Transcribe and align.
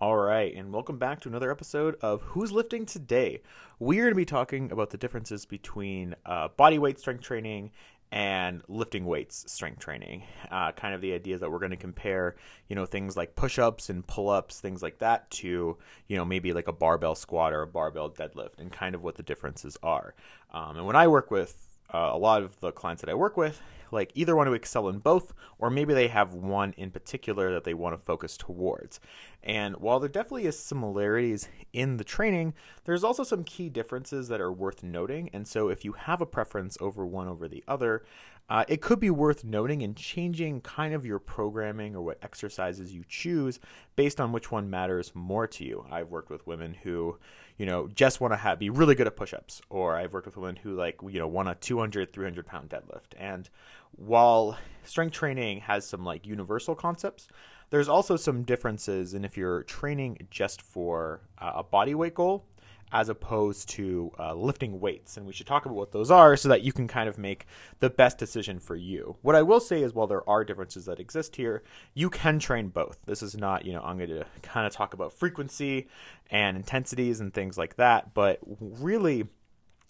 All 0.00 0.16
right, 0.16 0.52
and 0.56 0.72
welcome 0.72 0.98
back 0.98 1.20
to 1.20 1.28
another 1.28 1.52
episode 1.52 1.94
of 2.00 2.20
Who's 2.22 2.50
Lifting 2.50 2.84
Today. 2.84 3.42
We 3.78 4.00
are 4.00 4.02
going 4.02 4.10
to 4.10 4.16
be 4.16 4.24
talking 4.24 4.72
about 4.72 4.90
the 4.90 4.98
differences 4.98 5.46
between 5.46 6.16
uh, 6.26 6.48
body 6.48 6.80
weight 6.80 6.98
strength 6.98 7.22
training 7.22 7.70
and 8.10 8.60
lifting 8.66 9.06
weights 9.06 9.50
strength 9.50 9.78
training. 9.78 10.24
Uh, 10.50 10.72
kind 10.72 10.96
of 10.96 11.00
the 11.00 11.12
idea 11.12 11.38
that 11.38 11.48
we're 11.48 11.60
going 11.60 11.70
to 11.70 11.76
compare, 11.76 12.34
you 12.68 12.74
know, 12.74 12.86
things 12.86 13.16
like 13.16 13.36
push-ups 13.36 13.88
and 13.88 14.04
pull-ups, 14.04 14.58
things 14.58 14.82
like 14.82 14.98
that, 14.98 15.30
to 15.30 15.78
you 16.08 16.16
know 16.16 16.24
maybe 16.24 16.52
like 16.52 16.66
a 16.66 16.72
barbell 16.72 17.14
squat 17.14 17.52
or 17.52 17.62
a 17.62 17.66
barbell 17.66 18.10
deadlift, 18.10 18.58
and 18.58 18.72
kind 18.72 18.96
of 18.96 19.04
what 19.04 19.14
the 19.14 19.22
differences 19.22 19.76
are. 19.80 20.16
Um, 20.50 20.76
and 20.76 20.86
when 20.86 20.96
I 20.96 21.06
work 21.06 21.30
with 21.30 21.73
uh, 21.94 22.10
a 22.12 22.18
lot 22.18 22.42
of 22.42 22.58
the 22.58 22.72
clients 22.72 23.00
that 23.02 23.08
I 23.08 23.14
work 23.14 23.36
with, 23.36 23.62
like 23.92 24.10
either 24.14 24.34
want 24.34 24.48
to 24.48 24.54
excel 24.54 24.88
in 24.88 24.98
both, 24.98 25.32
or 25.58 25.70
maybe 25.70 25.94
they 25.94 26.08
have 26.08 26.34
one 26.34 26.74
in 26.76 26.90
particular 26.90 27.52
that 27.52 27.62
they 27.62 27.74
want 27.74 27.96
to 27.96 28.04
focus 28.04 28.36
towards. 28.36 28.98
And 29.44 29.76
while 29.76 30.00
there 30.00 30.08
definitely 30.08 30.46
is 30.46 30.58
similarities 30.58 31.48
in 31.72 31.96
the 31.96 32.02
training, 32.04 32.54
there's 32.84 33.04
also 33.04 33.22
some 33.22 33.44
key 33.44 33.68
differences 33.68 34.26
that 34.28 34.40
are 34.40 34.52
worth 34.52 34.82
noting. 34.82 35.30
And 35.32 35.46
so 35.46 35.68
if 35.68 35.84
you 35.84 35.92
have 35.92 36.20
a 36.20 36.26
preference 36.26 36.76
over 36.80 37.06
one 37.06 37.28
over 37.28 37.46
the 37.46 37.62
other, 37.68 38.04
uh, 38.48 38.64
it 38.68 38.82
could 38.82 39.00
be 39.00 39.10
worth 39.10 39.44
noting 39.44 39.82
and 39.82 39.96
changing 39.96 40.60
kind 40.62 40.92
of 40.92 41.06
your 41.06 41.18
programming 41.18 41.94
or 41.94 42.02
what 42.02 42.18
exercises 42.22 42.92
you 42.92 43.04
choose 43.08 43.60
based 43.96 44.20
on 44.20 44.32
which 44.32 44.50
one 44.50 44.68
matters 44.68 45.12
more 45.14 45.46
to 45.46 45.64
you. 45.64 45.86
I've 45.90 46.10
worked 46.10 46.30
with 46.30 46.46
women 46.46 46.74
who, 46.82 47.18
you 47.56 47.66
know, 47.66 47.88
just 47.88 48.20
want 48.20 48.32
to 48.32 48.36
have 48.36 48.58
be 48.58 48.70
really 48.70 48.94
good 48.94 49.06
at 49.06 49.16
push-ups, 49.16 49.62
or 49.70 49.96
I've 49.96 50.12
worked 50.12 50.26
with 50.26 50.36
women 50.36 50.56
who 50.56 50.74
like, 50.74 50.96
you 51.02 51.18
know, 51.18 51.28
want 51.28 51.48
a 51.48 51.54
200, 51.54 52.12
300 52.12 52.46
pound 52.46 52.70
deadlift. 52.70 53.14
And 53.16 53.48
while 53.92 54.58
strength 54.82 55.12
training 55.12 55.60
has 55.60 55.86
some 55.86 56.04
like 56.04 56.26
universal 56.26 56.74
concepts, 56.74 57.28
there's 57.70 57.88
also 57.88 58.16
some 58.16 58.42
differences 58.42 59.14
in 59.14 59.24
if 59.24 59.36
you're 59.36 59.62
training 59.64 60.26
just 60.30 60.62
for 60.62 61.20
uh, 61.38 61.52
a 61.56 61.62
body 61.62 61.94
weight 61.94 62.14
goal 62.14 62.44
as 62.94 63.08
opposed 63.08 63.68
to 63.70 64.12
uh, 64.20 64.32
lifting 64.32 64.78
weights. 64.78 65.16
And 65.16 65.26
we 65.26 65.32
should 65.32 65.48
talk 65.48 65.66
about 65.66 65.74
what 65.74 65.90
those 65.90 66.12
are 66.12 66.36
so 66.36 66.48
that 66.48 66.62
you 66.62 66.72
can 66.72 66.86
kind 66.86 67.08
of 67.08 67.18
make 67.18 67.44
the 67.80 67.90
best 67.90 68.18
decision 68.18 68.60
for 68.60 68.76
you. 68.76 69.16
What 69.20 69.34
I 69.34 69.42
will 69.42 69.58
say 69.58 69.82
is, 69.82 69.92
while 69.92 70.06
there 70.06 70.26
are 70.30 70.44
differences 70.44 70.84
that 70.84 71.00
exist 71.00 71.34
here, 71.34 71.64
you 71.92 72.08
can 72.08 72.38
train 72.38 72.68
both. 72.68 72.98
This 73.04 73.20
is 73.20 73.36
not, 73.36 73.66
you 73.66 73.72
know, 73.72 73.82
I'm 73.82 73.98
going 73.98 74.10
to 74.10 74.24
kind 74.42 74.64
of 74.64 74.72
talk 74.72 74.94
about 74.94 75.12
frequency 75.12 75.88
and 76.30 76.56
intensities 76.56 77.18
and 77.18 77.34
things 77.34 77.58
like 77.58 77.74
that. 77.76 78.14
But 78.14 78.38
really, 78.46 79.26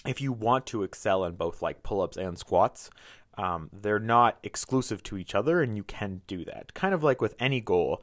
if 0.06 0.22
you 0.22 0.32
want 0.32 0.64
to 0.69 0.82
excel 0.82 1.27
in 1.27 1.34
both 1.34 1.60
like 1.60 1.82
pull 1.82 2.00
ups 2.00 2.16
and 2.16 2.38
squats, 2.38 2.88
um, 3.36 3.69
they're 3.70 3.98
not 3.98 4.38
exclusive 4.42 5.02
to 5.02 5.19
each 5.19 5.34
other, 5.34 5.60
and 5.60 5.77
you 5.77 5.84
can 5.84 6.22
do 6.27 6.42
that. 6.47 6.72
Kind 6.72 6.94
of 6.94 7.02
like 7.02 7.20
with 7.20 7.34
any 7.38 7.60
goal, 7.60 8.02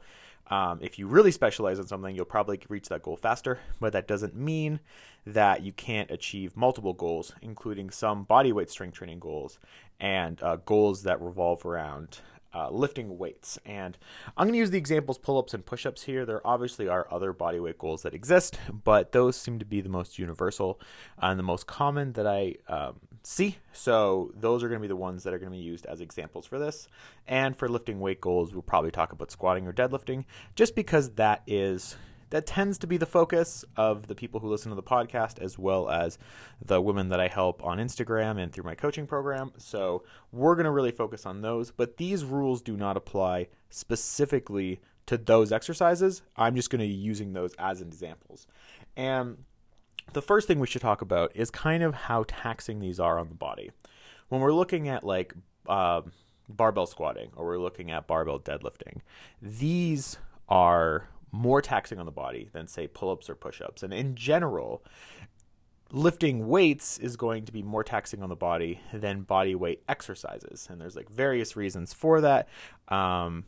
um, 0.52 0.80
if 0.82 0.98
you 0.98 1.06
really 1.06 1.30
specialize 1.30 1.78
in 1.78 1.86
something, 1.86 2.14
you'll 2.14 2.26
probably 2.26 2.60
reach 2.68 2.90
that 2.90 3.02
goal 3.02 3.16
faster, 3.16 3.58
but 3.80 3.94
that 3.94 4.06
doesn't 4.06 4.36
mean 4.36 4.80
that 5.24 5.62
you 5.62 5.72
can't 5.72 6.10
achieve 6.10 6.54
multiple 6.58 6.92
goals, 6.92 7.32
including 7.40 7.88
some 7.88 8.24
body 8.24 8.52
weight 8.52 8.68
strength 8.68 8.92
training 8.92 9.18
goals 9.18 9.58
and 9.98 10.42
uh, 10.42 10.56
goals 10.56 11.04
that 11.04 11.22
revolve 11.22 11.64
around 11.64 12.18
uh, 12.54 12.70
lifting 12.70 13.18
weights. 13.18 13.58
And 13.64 13.96
I'm 14.36 14.46
going 14.46 14.54
to 14.54 14.58
use 14.58 14.70
the 14.70 14.78
examples 14.78 15.18
pull 15.18 15.38
ups 15.38 15.54
and 15.54 15.64
push 15.64 15.86
ups 15.86 16.02
here. 16.02 16.24
There 16.26 16.46
obviously 16.46 16.88
are 16.88 17.06
other 17.10 17.32
bodyweight 17.32 17.78
goals 17.78 18.02
that 18.02 18.14
exist, 18.14 18.58
but 18.84 19.12
those 19.12 19.36
seem 19.36 19.58
to 19.58 19.64
be 19.64 19.80
the 19.80 19.88
most 19.88 20.18
universal 20.18 20.80
and 21.18 21.38
the 21.38 21.44
most 21.44 21.66
common 21.66 22.12
that 22.12 22.26
I 22.26 22.56
um, 22.68 23.00
see. 23.22 23.58
So 23.72 24.32
those 24.34 24.62
are 24.62 24.68
going 24.68 24.80
to 24.80 24.82
be 24.82 24.88
the 24.88 24.96
ones 24.96 25.22
that 25.24 25.34
are 25.34 25.38
going 25.38 25.52
to 25.52 25.56
be 25.56 25.62
used 25.62 25.86
as 25.86 26.00
examples 26.00 26.46
for 26.46 26.58
this. 26.58 26.88
And 27.26 27.56
for 27.56 27.68
lifting 27.68 28.00
weight 28.00 28.20
goals, 28.20 28.52
we'll 28.52 28.62
probably 28.62 28.90
talk 28.90 29.12
about 29.12 29.30
squatting 29.30 29.66
or 29.66 29.72
deadlifting 29.72 30.24
just 30.54 30.74
because 30.74 31.10
that 31.12 31.42
is 31.46 31.96
that 32.32 32.46
tends 32.46 32.78
to 32.78 32.86
be 32.86 32.96
the 32.96 33.04
focus 33.04 33.62
of 33.76 34.06
the 34.06 34.14
people 34.14 34.40
who 34.40 34.48
listen 34.48 34.70
to 34.70 34.74
the 34.74 34.82
podcast, 34.82 35.38
as 35.38 35.58
well 35.58 35.90
as 35.90 36.18
the 36.64 36.80
women 36.80 37.10
that 37.10 37.20
I 37.20 37.28
help 37.28 37.62
on 37.62 37.76
Instagram 37.76 38.42
and 38.42 38.50
through 38.50 38.64
my 38.64 38.74
coaching 38.74 39.06
program. 39.06 39.52
So 39.58 40.02
we're 40.32 40.54
going 40.54 40.64
to 40.64 40.70
really 40.70 40.92
focus 40.92 41.26
on 41.26 41.42
those. 41.42 41.70
But 41.70 41.98
these 41.98 42.24
rules 42.24 42.62
do 42.62 42.74
not 42.74 42.96
apply 42.96 43.48
specifically 43.68 44.80
to 45.04 45.18
those 45.18 45.52
exercises. 45.52 46.22
I'm 46.34 46.56
just 46.56 46.70
going 46.70 46.80
to 46.80 46.86
be 46.86 46.94
using 46.94 47.34
those 47.34 47.52
as 47.58 47.82
examples. 47.82 48.46
And 48.96 49.44
the 50.14 50.22
first 50.22 50.48
thing 50.48 50.58
we 50.58 50.66
should 50.66 50.80
talk 50.80 51.02
about 51.02 51.36
is 51.36 51.50
kind 51.50 51.82
of 51.82 51.92
how 51.92 52.24
taxing 52.26 52.80
these 52.80 52.98
are 52.98 53.18
on 53.18 53.28
the 53.28 53.34
body. 53.34 53.72
When 54.30 54.40
we're 54.40 54.54
looking 54.54 54.88
at 54.88 55.04
like 55.04 55.34
uh, 55.68 56.00
barbell 56.48 56.86
squatting 56.86 57.30
or 57.36 57.44
we're 57.44 57.58
looking 57.58 57.90
at 57.90 58.06
barbell 58.06 58.40
deadlifting, 58.40 59.00
these 59.42 60.16
are 60.48 61.08
more 61.32 61.62
taxing 61.62 61.98
on 61.98 62.06
the 62.06 62.12
body 62.12 62.50
than 62.52 62.68
say 62.68 62.86
pull-ups 62.86 63.28
or 63.28 63.34
push-ups. 63.34 63.82
And 63.82 63.92
in 63.92 64.14
general 64.14 64.84
lifting 65.90 66.48
weights 66.48 66.98
is 66.98 67.16
going 67.16 67.44
to 67.44 67.52
be 67.52 67.62
more 67.62 67.84
taxing 67.84 68.22
on 68.22 68.28
the 68.28 68.36
body 68.36 68.80
than 68.92 69.22
body 69.22 69.54
weight 69.54 69.82
exercises. 69.88 70.68
And 70.70 70.80
there's 70.80 70.96
like 70.96 71.10
various 71.10 71.56
reasons 71.56 71.92
for 71.92 72.20
that. 72.20 72.48
Um, 72.88 73.44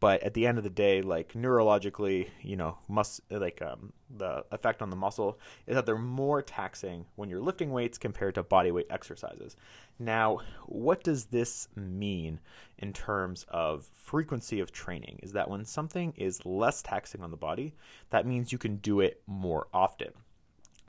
but 0.00 0.22
at 0.22 0.34
the 0.34 0.46
end 0.46 0.58
of 0.58 0.64
the 0.64 0.70
day 0.70 1.02
like 1.02 1.32
neurologically 1.32 2.28
you 2.42 2.56
know 2.56 2.78
must 2.88 3.20
like 3.30 3.60
um, 3.62 3.92
the 4.16 4.44
effect 4.52 4.80
on 4.82 4.90
the 4.90 4.96
muscle 4.96 5.38
is 5.66 5.74
that 5.74 5.86
they're 5.86 5.98
more 5.98 6.42
taxing 6.42 7.04
when 7.16 7.28
you're 7.28 7.40
lifting 7.40 7.70
weights 7.70 7.98
compared 7.98 8.34
to 8.34 8.42
body 8.42 8.70
weight 8.70 8.86
exercises. 8.90 9.56
Now 9.98 10.40
what 10.66 11.02
does 11.02 11.26
this 11.26 11.68
mean 11.74 12.40
in 12.78 12.92
terms 12.92 13.44
of 13.48 13.86
frequency 13.94 14.60
of 14.60 14.72
training? 14.72 15.20
Is 15.22 15.32
that 15.32 15.50
when 15.50 15.64
something 15.64 16.14
is 16.16 16.46
less 16.46 16.82
taxing 16.82 17.22
on 17.22 17.30
the 17.30 17.36
body 17.36 17.74
that 18.10 18.26
means 18.26 18.52
you 18.52 18.58
can 18.58 18.76
do 18.76 19.00
it 19.00 19.22
more 19.26 19.68
often 19.72 20.12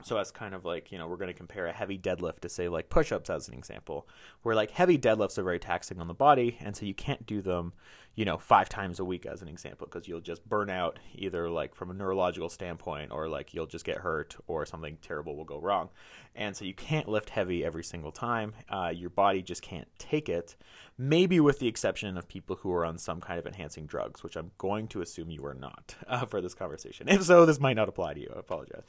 so 0.02 0.16
as 0.18 0.30
kind 0.30 0.54
of 0.54 0.64
like 0.64 0.92
you 0.92 0.98
know 0.98 1.06
we're 1.08 1.16
going 1.16 1.28
to 1.28 1.34
compare 1.34 1.66
a 1.66 1.72
heavy 1.72 1.98
deadlift 1.98 2.40
to 2.40 2.48
say 2.48 2.68
like 2.68 2.88
push-ups 2.88 3.30
as 3.30 3.48
an 3.48 3.54
example 3.54 4.08
where 4.42 4.54
like 4.54 4.70
heavy 4.70 4.98
deadlifts 4.98 5.38
are 5.38 5.42
very 5.42 5.58
taxing 5.58 6.00
on 6.00 6.08
the 6.08 6.14
body 6.14 6.58
and 6.60 6.76
so 6.76 6.84
you 6.84 6.94
can't 6.94 7.26
do 7.26 7.40
them 7.40 7.72
you 8.14 8.24
know 8.24 8.38
five 8.38 8.68
times 8.68 8.98
a 8.98 9.04
week 9.04 9.24
as 9.24 9.40
an 9.40 9.48
example 9.48 9.86
because 9.86 10.08
you'll 10.08 10.20
just 10.20 10.46
burn 10.48 10.68
out 10.68 10.98
either 11.14 11.48
like 11.48 11.74
from 11.74 11.90
a 11.90 11.94
neurological 11.94 12.48
standpoint 12.48 13.12
or 13.12 13.28
like 13.28 13.54
you'll 13.54 13.66
just 13.66 13.84
get 13.84 13.98
hurt 13.98 14.36
or 14.46 14.66
something 14.66 14.98
terrible 15.00 15.36
will 15.36 15.44
go 15.44 15.58
wrong. 15.58 15.88
And 16.34 16.56
so 16.56 16.64
you 16.64 16.74
can't 16.74 17.08
lift 17.08 17.30
heavy 17.30 17.64
every 17.64 17.82
single 17.82 18.12
time 18.12 18.52
uh, 18.68 18.92
your 18.94 19.10
body 19.10 19.42
just 19.42 19.62
can't 19.62 19.88
take 19.98 20.28
it 20.28 20.56
maybe 20.98 21.40
with 21.40 21.60
the 21.60 21.66
exception 21.66 22.16
of 22.18 22.28
people 22.28 22.56
who 22.56 22.70
are 22.72 22.84
on 22.84 22.98
some 22.98 23.20
kind 23.20 23.38
of 23.38 23.46
enhancing 23.46 23.86
drugs 23.86 24.22
which 24.22 24.36
i'm 24.36 24.50
going 24.58 24.86
to 24.86 25.00
assume 25.00 25.30
you 25.30 25.44
are 25.46 25.54
not 25.54 25.94
uh, 26.08 26.26
for 26.26 26.40
this 26.40 26.54
conversation. 26.54 27.08
If 27.08 27.22
so 27.24 27.46
this 27.46 27.60
might 27.60 27.76
not 27.76 27.88
apply 27.88 28.14
to 28.14 28.20
you. 28.20 28.32
I 28.34 28.38
apologize. 28.38 28.82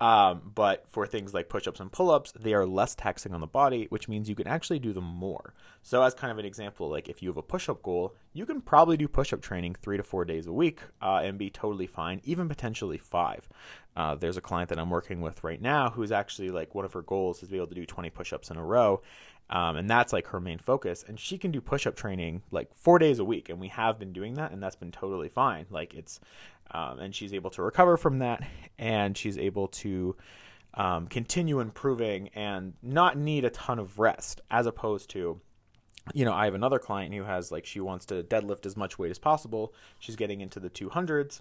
Um, 0.00 0.47
but 0.54 0.84
for 0.88 1.06
things 1.06 1.34
like 1.34 1.48
push-ups 1.48 1.80
and 1.80 1.92
pull-ups 1.92 2.32
they 2.38 2.54
are 2.54 2.66
less 2.66 2.94
taxing 2.94 3.32
on 3.32 3.40
the 3.40 3.46
body 3.46 3.86
which 3.90 4.08
means 4.08 4.28
you 4.28 4.34
can 4.34 4.46
actually 4.46 4.78
do 4.78 4.92
them 4.92 5.04
more. 5.04 5.54
So 5.82 6.02
as 6.02 6.14
kind 6.14 6.30
of 6.30 6.38
an 6.38 6.44
example 6.44 6.88
like 6.88 7.08
if 7.08 7.22
you 7.22 7.28
have 7.28 7.36
a 7.36 7.42
push-up 7.42 7.82
goal 7.82 8.14
you 8.32 8.46
can 8.46 8.60
probably 8.60 8.96
do 8.96 9.08
push-up 9.08 9.40
training 9.40 9.76
three 9.80 9.96
to 9.96 10.02
four 10.02 10.24
days 10.24 10.46
a 10.46 10.52
week 10.52 10.80
uh, 11.02 11.20
and 11.22 11.38
be 11.38 11.50
totally 11.50 11.86
fine 11.86 12.20
even 12.24 12.48
potentially 12.48 12.98
five. 12.98 13.48
Uh, 13.96 14.14
there's 14.14 14.36
a 14.36 14.40
client 14.40 14.68
that 14.68 14.78
i'm 14.78 14.90
working 14.90 15.20
with 15.20 15.42
right 15.42 15.60
now 15.60 15.90
who's 15.90 16.12
actually 16.12 16.50
like 16.50 16.74
one 16.74 16.84
of 16.84 16.92
her 16.92 17.02
goals 17.02 17.42
is 17.42 17.48
to 17.48 17.52
be 17.52 17.56
able 17.56 17.66
to 17.66 17.74
do 17.74 17.84
20 17.84 18.10
push-ups 18.10 18.50
in 18.50 18.56
a 18.56 18.64
row 18.64 19.02
um, 19.50 19.76
and 19.76 19.88
that's 19.88 20.12
like 20.12 20.28
her 20.28 20.40
main 20.40 20.58
focus. 20.58 21.04
And 21.06 21.18
she 21.18 21.38
can 21.38 21.50
do 21.50 21.60
push-up 21.60 21.96
training 21.96 22.42
like 22.50 22.74
four 22.74 22.98
days 22.98 23.18
a 23.18 23.24
week 23.24 23.48
and 23.48 23.60
we 23.60 23.68
have 23.68 23.98
been 23.98 24.12
doing 24.12 24.34
that 24.34 24.52
and 24.52 24.62
that's 24.62 24.76
been 24.76 24.92
totally 24.92 25.28
fine. 25.28 25.66
Like 25.70 25.94
it's 25.94 26.20
um, 26.70 26.98
and 26.98 27.14
she's 27.14 27.32
able 27.32 27.50
to 27.50 27.62
recover 27.62 27.96
from 27.96 28.18
that 28.18 28.42
and 28.78 29.16
she's 29.16 29.38
able 29.38 29.68
to 29.68 30.16
um, 30.74 31.06
continue 31.06 31.60
improving 31.60 32.28
and 32.34 32.74
not 32.82 33.16
need 33.16 33.44
a 33.44 33.50
ton 33.50 33.78
of 33.78 33.98
rest 33.98 34.42
as 34.50 34.66
opposed 34.66 35.08
to 35.10 35.40
you 36.14 36.24
know 36.24 36.32
i 36.32 36.44
have 36.44 36.54
another 36.54 36.78
client 36.78 37.14
who 37.14 37.22
has 37.24 37.50
like 37.50 37.66
she 37.66 37.80
wants 37.80 38.06
to 38.06 38.22
deadlift 38.22 38.64
as 38.64 38.76
much 38.76 38.98
weight 38.98 39.10
as 39.10 39.18
possible. 39.18 39.74
She's 39.98 40.16
getting 40.16 40.40
into 40.40 40.60
the 40.60 40.70
200s 40.70 41.40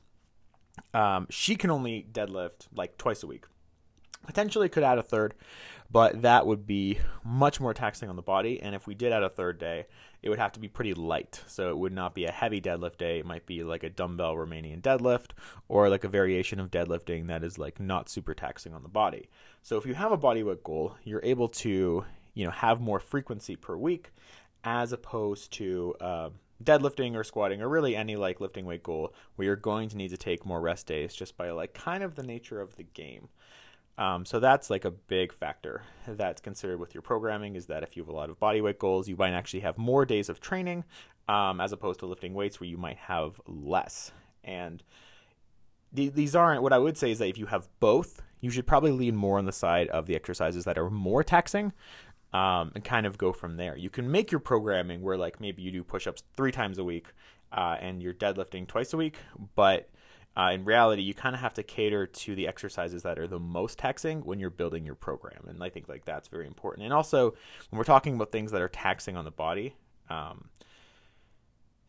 um, 0.94 1.28
she 1.30 1.56
can 1.56 1.70
only 1.70 2.08
deadlift 2.12 2.68
like 2.74 2.98
twice 2.98 3.24
a 3.24 3.28
week. 3.28 3.46
Potentially 4.26 4.70
could 4.70 4.84
add 4.84 4.98
a 4.98 5.04
third 5.04 5.34
but 5.90 6.22
that 6.22 6.46
would 6.46 6.66
be 6.66 7.00
much 7.24 7.60
more 7.60 7.74
taxing 7.74 8.10
on 8.10 8.16
the 8.16 8.22
body 8.22 8.62
and 8.62 8.76
if 8.76 8.88
we 8.88 8.96
did 8.96 9.12
add 9.12 9.24
a 9.24 9.30
third 9.30 9.60
day 9.60 9.86
it 10.22 10.30
would 10.30 10.40
have 10.40 10.52
to 10.54 10.60
be 10.60 10.68
pretty 10.68 10.94
light. 10.94 11.42
So 11.48 11.70
it 11.70 11.78
would 11.78 11.94
not 11.94 12.16
be 12.16 12.26
a 12.26 12.32
heavy 12.32 12.60
deadlift 12.60 12.98
day. 12.98 13.20
It 13.20 13.26
might 13.26 13.46
be 13.46 13.64
like 13.64 13.84
a 13.84 13.90
dumbbell 13.90 14.36
romanian 14.36 14.82
deadlift 14.82 15.32
or 15.68 15.90
like 15.90 16.04
a 16.04 16.10
variation 16.10 16.60
of 16.60 16.72
deadlifting 16.72 17.28
that 17.28 17.44
is 17.44 17.58
like 17.58 17.80
not 17.80 18.10
super 18.10 18.34
taxing 18.34 18.74
on 18.74 18.84
the 18.84 18.90
body. 18.90 19.30
So 19.62 19.78
if 19.78 19.86
you 19.86 19.94
have 19.94 20.12
a 20.12 20.18
body 20.18 20.44
weight 20.44 20.64
goal 20.64 20.96
you're 21.04 21.24
able 21.24 21.48
to 21.50 22.04
you 22.34 22.46
know 22.46 22.52
have 22.52 22.82
more 22.82 23.00
frequency 23.00 23.56
per 23.56 23.76
week 23.76 24.12
as 24.64 24.92
opposed 24.92 25.52
to 25.54 25.96
uh, 26.02 26.30
deadlifting 26.64 27.16
or 27.16 27.24
squatting 27.24 27.62
or 27.62 27.70
really 27.70 27.96
any 27.96 28.16
like 28.16 28.42
lifting 28.42 28.66
weight 28.66 28.84
goal 28.84 29.14
where 29.36 29.46
you're 29.46 29.56
going 29.56 29.90
to 29.90 29.98
need 29.98 30.10
to 30.10 30.18
take 30.18 30.46
more 30.46 30.60
rest 30.60 30.88
days 30.88 31.14
just 31.14 31.38
by 31.38 31.52
like 31.52 31.74
kind 31.74 32.04
of 32.04 32.16
the 32.16 32.24
nature 32.24 32.60
of 32.60 32.76
the 32.76 32.84
game 32.84 33.30
um, 33.98 34.26
so 34.26 34.40
that's 34.40 34.70
like 34.70 34.86
a 34.86 34.92
big 34.92 35.34
factor 35.34 35.84
that's 36.08 36.40
considered 36.40 36.80
with 36.80 36.94
your 36.94 37.02
programming 37.02 37.56
is 37.56 37.66
that 37.68 37.84
if 37.84 37.98
you 37.98 38.04
have 38.04 38.10
a 38.10 38.16
lot 38.16 38.30
of 38.30 38.40
body 38.40 38.62
weight 38.62 38.78
goals, 38.78 39.08
you 39.08 39.16
might 39.16 39.34
actually 39.34 39.62
have 39.62 39.78
more 39.78 40.06
days 40.06 40.30
of 40.30 40.40
training 40.40 40.84
um, 41.28 41.60
as 41.60 41.72
opposed 41.72 42.00
to 42.00 42.06
lifting 42.06 42.34
weights 42.34 42.60
where 42.60 42.70
you 42.70 42.78
might 42.78 42.98
have 42.98 43.42
less. 43.48 44.12
And 44.44 44.84
these 45.92 46.36
aren't 46.36 46.62
what 46.62 46.74
I 46.74 46.78
would 46.78 46.98
say 46.98 47.12
is 47.12 47.20
that 47.20 47.28
if 47.28 47.38
you 47.38 47.48
have 47.48 47.68
both, 47.80 48.22
you 48.40 48.52
should 48.52 48.68
probably 48.68 48.92
lean 48.92 49.16
more 49.16 49.40
on 49.40 49.46
the 49.46 49.52
side 49.52 49.88
of 49.88 50.06
the 50.06 50.16
exercises 50.16 50.66
that 50.66 50.78
are 50.78 50.90
more 50.90 51.24
taxing 51.24 51.74
um, 52.34 52.72
and 52.76 52.84
kind 52.84 53.06
of 53.06 53.18
go 53.18 53.34
from 53.34 53.58
there. 53.58 53.76
You 53.76 53.90
can 53.90 54.12
make 54.12 54.32
your 54.32 54.40
programming 54.40 55.02
where 55.02 55.18
like 55.18 55.42
maybe 55.42 55.64
you 55.64 55.72
do 55.72 55.84
push-ups 55.84 56.24
three 56.36 56.52
times 56.52 56.78
a 56.78 56.84
week 56.84 57.08
uh, 57.52 57.78
and 57.80 58.04
you're 58.04 58.14
deadlifting 58.14 58.68
twice 58.68 58.94
a 58.94 58.98
week, 58.98 59.18
but 59.56 59.90
uh, 60.38 60.52
in 60.52 60.66
reality, 60.66 61.02
you 61.02 61.16
kind 61.16 61.34
of 61.34 61.42
have 61.42 61.56
to 61.56 61.64
cater 61.64 62.06
to 62.06 62.36
the 62.36 62.48
exercises 62.48 63.02
that 63.04 63.18
are 63.18 63.28
the 63.28 63.40
most 63.40 63.80
taxing 63.80 64.22
when 64.22 64.40
you're 64.40 64.52
building 64.52 64.86
your 64.86 64.96
program, 64.96 65.46
and 65.48 65.64
I 65.64 65.70
think 65.70 65.90
like 65.90 66.06
that's 66.06 66.28
very 66.28 66.46
important. 66.46 66.86
And 66.86 66.94
also, 66.94 67.32
when 67.70 67.78
we're 67.78 67.84
talking 67.84 68.16
about 68.16 68.32
things 68.32 68.52
that 68.52 68.62
are 68.62 68.70
taxing 68.70 69.18
on 69.18 69.26
the 69.26 69.32
body, 69.32 69.76
um, 70.10 70.50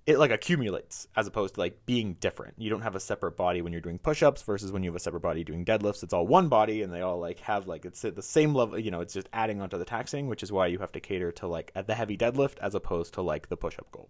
it 0.06 0.18
like 0.18 0.30
accumulates 0.30 1.06
as 1.14 1.26
opposed 1.26 1.56
to 1.56 1.60
like 1.60 1.84
being 1.84 2.14
different. 2.14 2.54
You 2.56 2.70
don't 2.70 2.80
have 2.80 2.96
a 2.96 3.00
separate 3.00 3.36
body 3.36 3.60
when 3.60 3.72
you're 3.72 3.82
doing 3.82 3.98
push-ups 3.98 4.40
versus 4.40 4.72
when 4.72 4.82
you 4.82 4.88
have 4.88 4.96
a 4.96 5.00
separate 5.00 5.20
body 5.20 5.44
doing 5.44 5.66
deadlifts. 5.66 6.02
It's 6.02 6.14
all 6.14 6.26
one 6.26 6.48
body 6.48 6.80
and 6.80 6.90
they 6.90 7.02
all 7.02 7.20
like 7.20 7.40
have 7.40 7.66
like 7.66 7.84
it's 7.84 8.02
at 8.06 8.16
the 8.16 8.22
same 8.22 8.54
level, 8.54 8.78
you 8.78 8.90
know, 8.90 9.02
it's 9.02 9.12
just 9.12 9.28
adding 9.34 9.60
onto 9.60 9.76
the 9.76 9.84
taxing, 9.84 10.26
which 10.26 10.42
is 10.42 10.50
why 10.50 10.68
you 10.68 10.78
have 10.78 10.92
to 10.92 11.00
cater 11.00 11.30
to 11.32 11.46
like 11.46 11.70
at 11.74 11.86
the 11.86 11.94
heavy 11.94 12.16
deadlift 12.16 12.56
as 12.62 12.74
opposed 12.74 13.12
to 13.14 13.20
like 13.20 13.50
the 13.50 13.56
push-up 13.58 13.92
goal. 13.92 14.08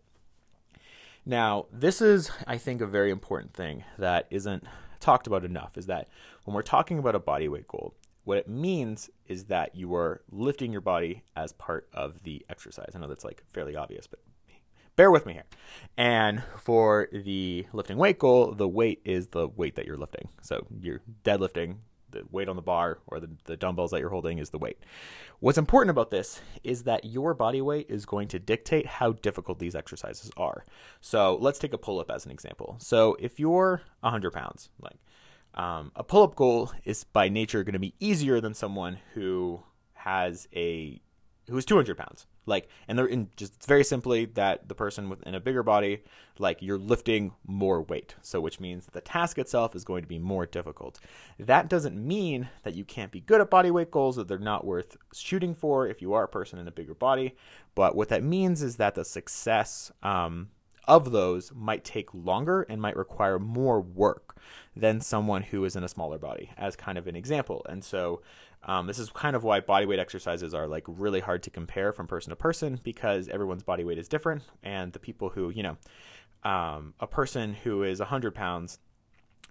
Now, 1.25 1.67
this 1.73 2.01
is 2.01 2.31
I 2.47 2.59
think 2.59 2.81
a 2.81 2.87
very 2.87 3.11
important 3.11 3.55
thing 3.55 3.85
that 3.99 4.27
isn't 4.31 4.65
talked 5.01 5.27
about 5.27 5.45
enough 5.45 5.77
is 5.77 5.87
that 5.87 6.09
when 6.45 6.55
we're 6.55 6.63
talking 6.63 6.99
about 6.99 7.15
a 7.15 7.21
body 7.21 7.49
weight 7.49 7.69
goal, 7.69 7.95
what 8.25 8.39
it 8.39 8.49
means 8.49 9.09
is 9.27 9.45
that 9.45 9.75
you 9.75 9.95
are 9.95 10.23
lifting 10.31 10.73
your 10.73 10.81
body 10.81 11.23
as 11.35 11.53
part 11.53 11.89
of 11.95 12.23
the 12.25 12.45
exercise. 12.51 12.93
I 12.95 12.99
know 12.99 13.09
that's 13.09 13.25
like 13.25 13.43
fairly 13.53 13.75
obvious, 13.75 14.07
but 14.07 14.21
bear 14.97 15.11
with 15.11 15.25
me 15.25 15.33
here. 15.35 15.45
And 15.97 16.43
for 16.59 17.09
the 17.13 17.67
lifting 17.73 17.97
weight 17.97 18.19
goal, 18.19 18.53
the 18.53 18.69
weight 18.69 19.01
is 19.05 19.29
the 19.29 19.49
weight 19.49 19.77
that 19.77 19.87
you're 19.87 19.97
lifting. 19.97 20.29
So 20.43 20.67
you're 20.81 21.01
deadlifting, 21.25 21.77
the 22.11 22.25
weight 22.31 22.49
on 22.49 22.57
the 22.57 22.63
bar 22.63 22.99
or 23.07 23.21
the, 23.21 23.31
the 23.45 23.57
dumbbells 23.57 23.91
that 23.91 24.01
you're 24.01 24.09
holding 24.11 24.39
is 24.39 24.51
the 24.51 24.59
weight. 24.59 24.79
What's 25.41 25.59
important 25.59 25.91
about 25.91 26.11
this 26.11 26.41
is 26.65 26.85
that 26.85 27.05
your 27.05 27.35
body 27.35 27.61
weight 27.61 27.87
is 27.89 28.07
going 28.07 28.29
to 28.29 28.39
dictate 28.39 28.87
how 28.87 29.13
difficult 29.13 29.59
these 29.59 29.75
exercises 29.75 30.31
are. 30.37 30.65
So 31.01 31.37
let's 31.41 31.59
take 31.59 31.73
a 31.73 31.79
pull 31.79 32.01
up 32.01 32.11
as 32.11 32.25
an 32.25 32.33
example. 32.33 32.77
So 32.81 33.17
if 33.21 33.39
you're 33.39 33.83
100 34.01 34.33
pounds, 34.33 34.71
like 34.81 34.99
um, 35.55 35.93
a 35.97 36.05
pull 36.05 36.23
up 36.23 36.35
goal 36.35 36.73
is 36.85 37.05
by 37.05 37.29
nature 37.29 37.65
going 37.65 37.73
to 37.73 37.79
be 37.79 37.95
easier 38.01 38.41
than 38.41 38.55
someone 38.55 38.99
who 39.15 39.63
has 39.95 40.49
a 40.55 41.01
who 41.49 41.57
is 41.57 41.65
200 41.65 41.97
pounds. 41.97 42.27
Like, 42.49 42.69
and 42.89 42.99
they're 42.99 43.07
in 43.07 43.29
just 43.37 43.65
very 43.67 43.85
simply 43.85 44.25
that 44.25 44.69
the 44.69 44.75
person 44.75 45.09
within 45.09 45.35
a 45.35 45.41
bigger 45.41 45.63
body, 45.63 46.03
like 46.39 46.63
you're 46.63 46.79
lifting 46.79 47.33
more 47.47 47.83
weight. 47.83 48.15
So, 48.23 48.41
which 48.41 48.59
means 48.59 48.87
that 48.87 48.95
the 48.95 49.01
task 49.01 49.39
itself 49.39 49.77
is 49.77 49.85
going 49.85 50.03
to 50.03 50.09
be 50.09 50.19
more 50.19 50.47
difficult. 50.47 50.99
That 51.39 51.69
doesn't 51.69 51.97
mean 51.97 52.49
that 52.65 52.75
you 52.75 52.85
can't 52.85 53.13
be 53.13 53.21
good 53.21 53.41
at 53.41 53.51
body 53.51 53.71
weight 53.71 53.91
goals, 53.91 54.17
that 54.17 54.27
they're 54.29 54.39
not 54.39 54.65
worth 54.65 54.97
shooting 55.13 55.55
for 55.55 55.87
if 55.87 56.03
you 56.03 56.13
are 56.15 56.25
a 56.25 56.29
person 56.29 56.59
in 56.59 56.67
a 56.67 56.73
bigger 56.73 56.95
body. 56.95 57.37
But 57.75 57.95
what 57.95 58.09
that 58.09 58.23
means 58.23 58.63
is 58.63 58.77
that 58.77 58.95
the 58.95 59.05
success 59.05 59.93
um, 60.03 60.49
of 60.89 61.13
those 61.13 61.53
might 61.55 61.85
take 61.85 62.13
longer 62.15 62.63
and 62.63 62.81
might 62.81 62.97
require 62.97 63.39
more 63.39 63.81
work 63.81 64.37
than 64.75 65.01
someone 65.01 65.43
who 65.43 65.65
is 65.65 65.77
in 65.77 65.85
a 65.85 65.89
smaller 65.89 66.19
body, 66.19 66.51
as 66.57 66.75
kind 66.75 66.97
of 66.97 67.07
an 67.07 67.15
example. 67.15 67.65
And 67.69 67.85
so, 67.85 68.23
um, 68.65 68.87
this 68.87 68.99
is 68.99 69.11
kind 69.11 69.37
of 69.37 69.45
why 69.45 69.61
body 69.61 69.87
weight 69.87 69.99
exercises 69.99 70.55
are 70.55 70.67
like 70.67 70.85
really 70.87 71.21
hard 71.21 71.43
to 71.45 71.51
compare 71.51 71.93
from 71.93 72.07
person 72.07 72.31
to 72.31 72.37
person 72.37 72.81
because 72.83 73.29
everyone's 73.29 73.63
body 73.63 73.85
weight 73.85 73.99
is 73.99 74.09
different, 74.09 74.43
and 74.63 74.93
the 74.93 74.99
people 74.99 75.31
who 75.31 75.51
you 75.51 75.63
know, 75.63 75.77
um, 76.43 76.95
a 77.01 77.07
person 77.07 77.55
who 77.55 77.83
is 77.83 78.01
100 78.01 78.35
pounds 78.35 78.79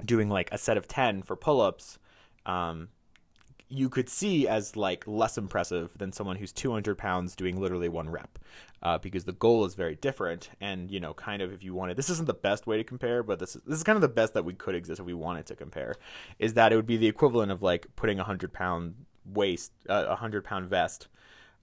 doing 0.04 0.30
like 0.30 0.50
a 0.52 0.58
set 0.58 0.78
of 0.78 0.88
10 0.88 1.24
for 1.24 1.36
pull-ups 1.36 1.98
um, 2.46 2.90
you 3.70 3.90
could 3.90 4.08
see 4.08 4.48
as 4.48 4.76
like 4.76 5.06
less 5.06 5.38
impressive 5.38 5.92
than 5.98 6.12
someone 6.12 6.38
who's 6.38 6.54
200 6.54 6.98
pounds 6.98 7.36
doing 7.36 7.60
literally 7.60 7.90
one 7.90 8.10
rep 8.10 8.40
uh, 8.82 8.98
because 8.98 9.26
the 9.26 9.34
goal 9.34 9.66
is 9.66 9.76
very 9.76 9.96
different. 9.96 10.50
And 10.62 10.90
you 10.90 11.00
know 11.00 11.14
kind 11.14 11.42
of 11.42 11.52
if 11.52 11.64
you 11.64 11.74
wanted 11.74 11.98
this 11.98 12.10
isn't 12.10 12.28
the 12.28 12.34
best 12.34 12.68
way 12.68 12.78
to 12.78 12.84
compare 12.84 13.24
but 13.24 13.40
this 13.40 13.56
is 13.56 13.62
this 13.66 13.78
is 13.78 13.84
kind 13.84 13.96
of 13.96 14.02
the 14.02 14.08
best 14.08 14.34
that 14.34 14.46
we 14.46 14.54
could 14.54 14.76
exist 14.76 15.00
if 15.00 15.06
we 15.06 15.14
wanted 15.14 15.46
to 15.48 15.56
compare 15.56 15.96
is 16.40 16.54
that 16.54 16.72
it 16.72 16.76
would 16.76 16.86
be 16.86 16.98
the 16.98 17.08
equivalent 17.08 17.52
of 17.52 17.62
like 17.62 17.88
putting 17.96 18.18
a 18.18 18.22
100 18.22 18.54
pound 18.54 18.96
waist 19.26 19.72
uh, 19.90 19.94
a 19.94 20.06
uh, 20.08 20.10
100 20.10 20.44
pound 20.44 20.70
vest 20.70 21.08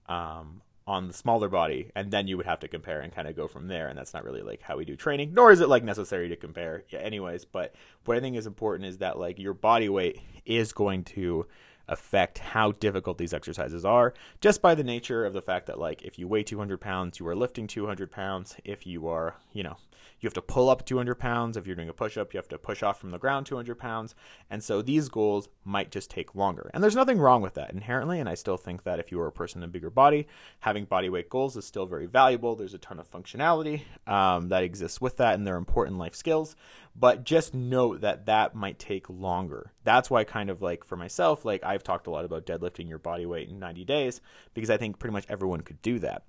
um, 0.07 0.61
on 0.87 1.07
the 1.07 1.13
smaller 1.13 1.49
body 1.49 1.89
and 1.95 2.11
then 2.11 2.27
you 2.27 2.37
would 2.37 2.45
have 2.45 2.59
to 2.59 2.67
compare 2.67 3.01
and 3.01 3.13
kind 3.13 3.27
of 3.27 3.35
go 3.35 3.47
from 3.47 3.67
there. 3.67 3.87
And 3.87 3.97
that's 3.97 4.13
not 4.13 4.23
really 4.23 4.43
like 4.43 4.61
how 4.61 4.77
we 4.77 4.85
do 4.85 4.95
training 4.95 5.33
nor 5.33 5.51
is 5.51 5.61
it 5.61 5.69
like 5.69 5.83
necessary 5.83 6.29
to 6.29 6.35
compare. 6.35 6.83
Yeah, 6.89 6.99
anyways 6.99 7.45
but 7.45 7.73
what 8.05 8.17
i 8.17 8.19
think 8.19 8.35
is 8.35 8.45
important 8.45 8.87
is 8.87 8.99
that 8.99 9.17
like 9.17 9.39
your 9.39 9.53
body 9.53 9.89
weight 9.89 10.19
is 10.45 10.73
going 10.73 11.03
to 11.03 11.47
affect 11.87 12.39
how 12.39 12.71
difficult 12.71 13.17
these 13.17 13.33
exercises 13.33 13.85
are 13.85 14.13
just 14.41 14.61
by 14.61 14.73
the 14.73 14.83
nature 14.83 15.25
of 15.25 15.33
the 15.33 15.41
fact 15.41 15.67
that 15.67 15.79
like 15.79 16.01
if 16.03 16.17
you 16.17 16.27
weigh 16.27 16.43
200 16.43 16.79
pounds 16.79 17.19
you 17.19 17.27
are 17.27 17.35
lifting 17.35 17.67
200 17.67 18.11
pounds. 18.11 18.55
If 18.63 18.87
you 18.87 19.07
are 19.07 19.35
you 19.53 19.63
know 19.63 19.77
you 20.19 20.27
have 20.27 20.33
to 20.33 20.41
pull 20.41 20.69
up 20.69 20.85
200 20.85 21.15
pounds. 21.15 21.57
If 21.57 21.65
you're 21.65 21.75
doing 21.75 21.89
a 21.89 21.93
push-up 21.93 22.33
you 22.33 22.37
have 22.37 22.47
to 22.49 22.57
push 22.57 22.83
off 22.83 22.99
from 22.99 23.11
the 23.11 23.17
ground 23.17 23.45
200 23.45 23.75
pounds. 23.75 24.15
And 24.49 24.63
so 24.63 24.81
these 24.81 25.09
goals 25.09 25.49
might 25.63 25.91
just 25.91 26.09
take 26.09 26.35
longer. 26.35 26.69
And 26.73 26.83
there's 26.83 26.95
nothing 26.95 27.19
wrong 27.19 27.41
with 27.41 27.53
that 27.55 27.71
inherently. 27.71 28.19
And 28.19 28.27
i 28.29 28.35
still 28.35 28.57
think 28.57 28.83
that 28.83 28.99
if 28.99 29.11
you 29.11 29.19
are 29.21 29.27
a 29.27 29.31
person 29.31 29.61
in 29.61 29.69
a 29.69 29.71
bigger 29.71 29.89
body 29.89 30.27
having 30.59 30.85
body 30.85 31.09
weight 31.09 31.29
goals 31.29 31.57
is 31.57 31.65
still 31.65 31.85
very 31.85 32.05
valuable. 32.05 32.55
There's 32.55 32.73
a 32.73 32.79
ton 32.79 32.99
of 32.99 33.09
functionality 33.09 33.81
um, 34.07 34.49
that 34.49 34.63
exists 34.63 34.99
with 34.99 35.17
that 35.17 35.35
and 35.35 35.45
they're 35.45 35.57
important 35.57 35.97
life 35.97 36.15
skills. 36.15 36.55
But 36.97 37.25
just 37.25 37.53
note 37.53 38.01
that 38.01 38.25
that 38.27 38.55
might 38.55 38.79
take 38.79 39.09
longer. 39.09 39.73
That's 39.83 40.09
why 40.09 40.23
kind 40.23 40.49
of 40.49 40.61
like 40.61 40.83
for 40.83 40.95
myself 40.95 41.45
like 41.45 41.63
i've 41.63 41.83
talked 41.83 42.07
a 42.07 42.09
lot 42.09 42.25
about 42.25 42.45
deadlifting 42.45 42.89
your 42.89 42.99
body 42.99 43.25
weight 43.25 43.49
in 43.49 43.59
90 43.59 43.85
days 43.85 44.21
because 44.53 44.69
i 44.69 44.77
think 44.77 44.99
pretty 44.99 45.13
much 45.13 45.25
everyone 45.29 45.61
could 45.61 45.81
do 45.81 45.99
that 45.99 46.23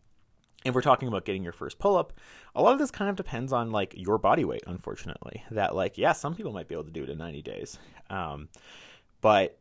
if 0.67 0.75
we're 0.75 0.83
talking 0.83 1.09
about 1.09 1.25
getting 1.25 1.43
your 1.43 1.53
first 1.53 1.79
pull 1.79 1.97
up, 1.97 2.13
a 2.55 2.63
lot 2.63 2.73
of 2.73 2.79
this 2.79 2.91
kind 2.91 3.11
of 3.11 3.17
depends 3.17 3.53
on 3.53 3.71
like 3.71 3.95
your 3.97 4.19
body 4.19 4.45
weight, 4.45 4.63
unfortunately. 4.67 5.43
That 5.51 5.75
like, 5.75 5.99
yeah, 5.99 6.13
some 6.13 6.35
people 6.35 6.53
might 6.53 6.69
be 6.69 6.75
able 6.75 6.85
to 6.85 6.91
do 6.91 7.03
it 7.05 7.11
in 7.11 7.19
90 7.19 7.43
days. 7.43 7.79
Um, 8.11 8.49
but 9.21 9.59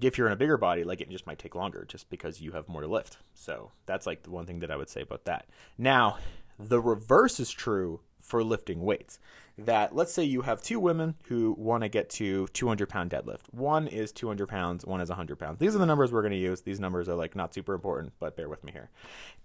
if 0.00 0.18
you're 0.18 0.26
in 0.26 0.32
a 0.32 0.36
bigger 0.36 0.56
body, 0.56 0.84
like 0.84 1.00
it 1.00 1.10
just 1.10 1.26
might 1.26 1.38
take 1.38 1.54
longer 1.54 1.84
just 1.88 2.10
because 2.10 2.40
you 2.40 2.52
have 2.52 2.68
more 2.68 2.82
to 2.82 2.88
lift. 2.88 3.18
So 3.34 3.70
that's 3.86 4.06
like 4.06 4.22
the 4.22 4.30
one 4.30 4.46
thing 4.46 4.60
that 4.60 4.70
I 4.70 4.76
would 4.76 4.88
say 4.90 5.02
about 5.02 5.24
that. 5.24 5.46
Now, 5.78 6.18
the 6.58 6.80
reverse 6.80 7.40
is 7.40 7.50
true 7.50 8.00
for 8.20 8.42
lifting 8.42 8.82
weights. 8.82 9.18
That 9.58 9.94
let's 9.94 10.12
say 10.12 10.22
you 10.24 10.42
have 10.42 10.60
two 10.60 10.78
women 10.78 11.14
who 11.28 11.54
want 11.56 11.82
to 11.82 11.88
get 11.88 12.10
to 12.10 12.46
200 12.48 12.88
pound 12.88 13.10
deadlift. 13.10 13.42
One 13.52 13.86
is 13.86 14.12
200 14.12 14.48
pounds, 14.48 14.84
one 14.84 15.00
is 15.00 15.08
100 15.08 15.36
pounds. 15.38 15.58
These 15.58 15.74
are 15.74 15.78
the 15.78 15.86
numbers 15.86 16.12
we're 16.12 16.22
going 16.22 16.32
to 16.32 16.38
use. 16.38 16.60
These 16.60 16.80
numbers 16.80 17.08
are 17.08 17.14
like 17.14 17.34
not 17.34 17.54
super 17.54 17.72
important, 17.72 18.12
but 18.18 18.36
bear 18.36 18.50
with 18.50 18.64
me 18.64 18.72
here. 18.72 18.90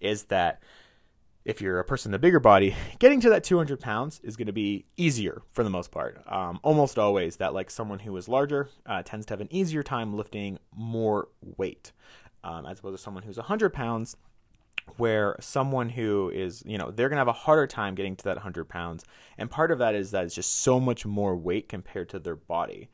Is 0.02 0.24
that 0.26 0.62
if 1.44 1.62
you're 1.62 1.80
a 1.80 1.86
person 1.86 2.12
in 2.12 2.16
a 2.16 2.20
bigger 2.20 2.40
body, 2.40 2.76
getting 3.00 3.20
to 3.22 3.30
that 3.30 3.44
200 3.44 3.80
pounds 3.80 4.20
is 4.24 4.36
going 4.36 4.48
to 4.48 4.54
be 4.54 4.86
easier 4.98 5.42
for 5.52 5.64
the 5.64 5.70
most 5.70 5.92
part. 5.92 6.22
Um, 6.28 6.60
almost 6.64 7.00
always, 7.00 7.38
that 7.38 7.54
like 7.54 7.70
someone 7.70 8.00
who 8.00 8.16
is 8.18 8.28
larger 8.28 8.70
uh, 8.86 9.04
tends 9.04 9.26
to 9.28 9.34
have 9.34 9.42
an 9.42 9.52
easier 9.52 9.84
time 9.84 10.16
lifting 10.16 10.60
more 10.76 11.30
weight, 11.58 11.92
um, 12.44 12.66
as 12.66 12.80
opposed 12.80 12.98
to 12.98 13.04
someone 13.04 13.24
who's 13.24 13.38
100 13.38 13.72
pounds 13.74 14.18
where 14.98 15.36
someone 15.40 15.90
who 15.90 16.32
is, 16.34 16.64
you 16.66 16.78
know, 16.78 16.92
they're 16.92 17.08
going 17.08 17.18
to 17.18 17.22
have 17.22 17.28
a 17.28 17.34
harder 17.34 17.68
time 17.68 17.96
getting 17.96 18.16
to 18.16 18.24
that 18.24 18.36
100 18.38 18.66
pounds. 18.66 19.06
And 19.38 19.50
part 19.50 19.72
of 19.72 19.80
that 19.80 19.96
is 19.96 20.12
that 20.12 20.26
it's 20.26 20.36
just 20.36 20.58
so 20.58 20.80
much 20.80 21.06
more 21.06 21.36
weight 21.36 21.70
compared 21.70 22.10
to 22.10 22.20
their 22.20 22.36
body. 22.36 22.90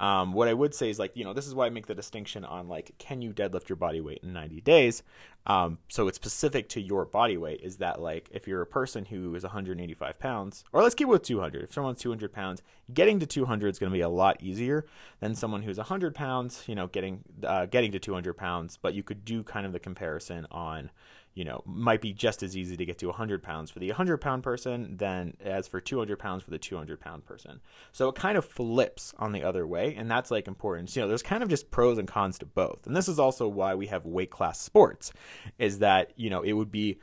Um, 0.00 0.32
what 0.32 0.48
I 0.48 0.54
would 0.54 0.74
say 0.74 0.90
is 0.90 0.98
like, 0.98 1.16
you 1.16 1.24
know, 1.24 1.32
this 1.32 1.46
is 1.46 1.54
why 1.54 1.66
I 1.66 1.70
make 1.70 1.86
the 1.86 1.94
distinction 1.94 2.44
on 2.44 2.68
like, 2.68 2.92
can 2.98 3.22
you 3.22 3.32
deadlift 3.32 3.68
your 3.68 3.76
body 3.76 4.00
weight 4.00 4.20
in 4.22 4.32
90 4.32 4.60
days? 4.62 5.02
Um, 5.46 5.78
so 5.88 6.08
it's 6.08 6.16
specific 6.16 6.68
to 6.70 6.80
your 6.80 7.04
body 7.04 7.36
weight. 7.36 7.60
Is 7.62 7.76
that 7.76 8.00
like, 8.00 8.28
if 8.32 8.48
you're 8.48 8.62
a 8.62 8.66
person 8.66 9.04
who 9.04 9.34
is 9.34 9.44
185 9.44 10.18
pounds, 10.18 10.64
or 10.72 10.82
let's 10.82 10.94
keep 10.94 11.08
with 11.08 11.22
200. 11.22 11.62
If 11.62 11.72
someone's 11.72 12.00
200 12.00 12.32
pounds, 12.32 12.62
getting 12.92 13.20
to 13.20 13.26
200 13.26 13.68
is 13.68 13.78
going 13.78 13.92
to 13.92 13.96
be 13.96 14.02
a 14.02 14.08
lot 14.08 14.42
easier 14.42 14.86
than 15.20 15.34
someone 15.34 15.62
who's 15.62 15.78
100 15.78 16.14
pounds. 16.14 16.64
You 16.66 16.74
know, 16.74 16.88
getting 16.88 17.22
uh, 17.44 17.66
getting 17.66 17.92
to 17.92 17.98
200 17.98 18.34
pounds. 18.34 18.78
But 18.80 18.94
you 18.94 19.02
could 19.02 19.24
do 19.24 19.42
kind 19.42 19.66
of 19.66 19.72
the 19.72 19.80
comparison 19.80 20.46
on 20.50 20.90
you 21.34 21.44
know, 21.44 21.62
might 21.64 22.00
be 22.00 22.12
just 22.12 22.42
as 22.42 22.56
easy 22.56 22.76
to 22.76 22.84
get 22.84 22.98
to 22.98 23.06
100 23.06 23.42
pounds 23.42 23.70
for 23.70 23.78
the 23.78 23.88
100 23.88 24.18
pound 24.18 24.42
person 24.42 24.96
than 24.98 25.36
as 25.42 25.66
for 25.66 25.80
200 25.80 26.18
pounds 26.18 26.42
for 26.42 26.50
the 26.50 26.58
200 26.58 27.00
pound 27.00 27.24
person. 27.24 27.60
So 27.92 28.08
it 28.08 28.14
kind 28.14 28.36
of 28.36 28.44
flips 28.44 29.14
on 29.18 29.32
the 29.32 29.42
other 29.42 29.66
way, 29.66 29.94
and 29.94 30.10
that's 30.10 30.30
like 30.30 30.46
important. 30.46 30.90
So, 30.90 31.00
you 31.00 31.04
know, 31.04 31.08
there's 31.08 31.22
kind 31.22 31.42
of 31.42 31.48
just 31.48 31.70
pros 31.70 31.98
and 31.98 32.06
cons 32.06 32.38
to 32.38 32.46
both, 32.46 32.86
and 32.86 32.94
this 32.94 33.08
is 33.08 33.18
also 33.18 33.48
why 33.48 33.74
we 33.74 33.86
have 33.86 34.04
weight 34.04 34.30
class 34.30 34.60
sports, 34.60 35.12
is 35.58 35.78
that 35.78 36.12
you 36.16 36.28
know 36.28 36.42
it 36.42 36.52
would 36.52 36.70
be 36.70 36.98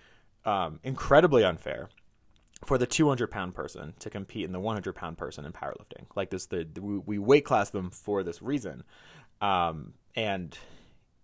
um, 0.46 0.80
incredibly 0.84 1.44
unfair 1.44 1.90
for 2.66 2.78
the 2.78 2.86
200 2.86 3.32
pound 3.32 3.56
person 3.56 3.94
to 4.00 4.10
compete 4.10 4.46
in 4.46 4.52
the 4.52 4.60
100 4.60 4.94
pound 4.94 5.18
person 5.18 5.46
in 5.46 5.54
powerlifting. 5.54 6.06
Like 6.16 6.30
this, 6.30 6.46
the, 6.46 6.68
the 6.72 6.82
we 6.82 7.18
weight 7.18 7.46
class 7.46 7.72
them 7.72 7.90
for 7.90 8.22
this 8.22 8.42
reason, 8.42 8.84
um, 9.42 9.94
and 10.16 10.58